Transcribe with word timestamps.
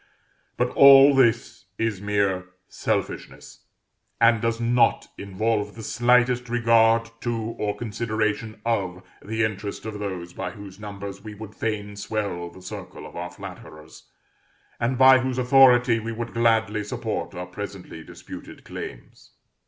But 0.57 0.71
all 0.71 1.13
this 1.13 1.65
is 1.77 2.01
mere 2.01 2.47
selfishness, 2.67 3.65
and 4.19 4.41
does 4.41 4.59
not 4.59 5.09
involve 5.15 5.75
the 5.75 5.83
slightest 5.83 6.49
regard 6.49 7.11
to, 7.21 7.35
or 7.59 7.77
consideration 7.77 8.59
of, 8.65 9.03
the 9.23 9.43
interest 9.43 9.85
of 9.85 9.99
those 9.99 10.33
by 10.33 10.49
whose 10.49 10.79
numbers 10.79 11.21
we 11.23 11.35
would 11.35 11.53
fain 11.53 11.95
swell 11.95 12.49
the 12.49 12.63
circle 12.63 13.05
of 13.05 13.15
our 13.15 13.29
flatterers, 13.29 14.09
and 14.79 14.97
by 14.97 15.19
whose 15.19 15.37
authority 15.37 15.99
we 15.99 16.11
would 16.11 16.33
gladly 16.33 16.83
support 16.83 17.35
our 17.35 17.45
presently 17.45 18.03
disputed 18.03 18.63
claims. 18.65 19.33